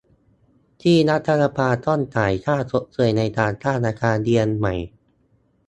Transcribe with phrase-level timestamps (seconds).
[0.81, 4.75] ที่รัฐสภาต้องจ่ายค่าชดเชยในการสร้างอาคารเรียนใหม่